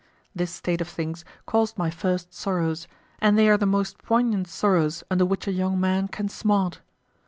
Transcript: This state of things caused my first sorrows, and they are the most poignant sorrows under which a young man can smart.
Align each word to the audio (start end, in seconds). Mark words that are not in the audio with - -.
This 0.33 0.49
state 0.49 0.81
of 0.81 0.87
things 0.87 1.23
caused 1.45 1.77
my 1.77 1.91
first 1.91 2.33
sorrows, 2.33 2.87
and 3.19 3.37
they 3.37 3.47
are 3.47 3.55
the 3.59 3.67
most 3.67 3.99
poignant 3.99 4.47
sorrows 4.47 5.03
under 5.11 5.27
which 5.27 5.47
a 5.47 5.51
young 5.51 5.79
man 5.79 6.07
can 6.07 6.27
smart. 6.27 6.81